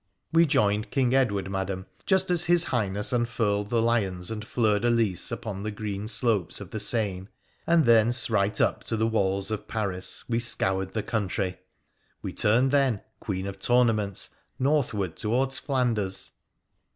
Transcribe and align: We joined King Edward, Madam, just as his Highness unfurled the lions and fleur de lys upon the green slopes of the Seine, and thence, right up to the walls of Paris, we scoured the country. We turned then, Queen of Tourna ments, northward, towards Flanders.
We 0.33 0.47
joined 0.47 0.89
King 0.89 1.13
Edward, 1.13 1.51
Madam, 1.51 1.85
just 2.07 2.31
as 2.31 2.45
his 2.45 2.63
Highness 2.63 3.13
unfurled 3.13 3.69
the 3.69 3.83
lions 3.83 4.31
and 4.31 4.43
fleur 4.43 4.79
de 4.79 4.89
lys 4.89 5.31
upon 5.31 5.61
the 5.61 5.69
green 5.69 6.07
slopes 6.07 6.59
of 6.59 6.71
the 6.71 6.79
Seine, 6.79 7.27
and 7.67 7.85
thence, 7.85 8.27
right 8.27 8.59
up 8.59 8.83
to 8.85 8.97
the 8.97 9.05
walls 9.05 9.51
of 9.51 9.67
Paris, 9.67 10.23
we 10.27 10.39
scoured 10.39 10.93
the 10.93 11.03
country. 11.03 11.59
We 12.23 12.33
turned 12.33 12.71
then, 12.71 13.01
Queen 13.19 13.45
of 13.45 13.59
Tourna 13.59 13.93
ments, 13.93 14.29
northward, 14.57 15.15
towards 15.17 15.59
Flanders. 15.59 16.31